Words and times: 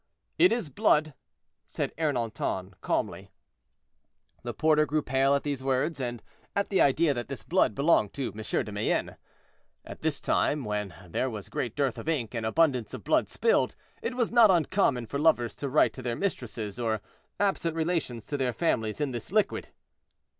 "It 0.39 0.51
is 0.51 0.69
blood," 0.71 1.13
said 1.67 1.93
Ernanton, 1.95 2.73
calmly. 2.81 3.29
The 4.41 4.51
porter 4.51 4.87
grew 4.87 5.03
pale 5.03 5.35
at 5.35 5.43
these 5.43 5.63
words, 5.63 6.01
and 6.01 6.23
at 6.55 6.69
the 6.69 6.81
idea 6.81 7.13
that 7.13 7.27
this 7.27 7.43
blood 7.43 7.75
belonged 7.75 8.11
to 8.13 8.33
M. 8.35 8.65
de 8.65 8.71
Mayenne. 8.71 9.15
At 9.85 10.01
this 10.01 10.19
time, 10.19 10.65
when 10.65 10.95
there 11.07 11.29
was 11.29 11.49
great 11.49 11.75
dearth 11.75 11.99
of 11.99 12.09
ink 12.09 12.33
and 12.33 12.47
abundance 12.47 12.95
of 12.95 13.03
blood 13.03 13.29
spilled, 13.29 13.75
it 14.01 14.15
was 14.15 14.31
not 14.31 14.49
uncommon 14.49 15.05
for 15.05 15.19
lovers 15.19 15.55
to 15.57 15.69
write 15.69 15.93
to 15.93 16.01
their 16.01 16.15
mistresses, 16.15 16.79
or 16.79 16.99
absent 17.39 17.75
relations 17.75 18.25
to 18.25 18.37
their 18.37 18.53
families, 18.53 19.01
in 19.01 19.11
this 19.11 19.31
liquid. 19.31 19.67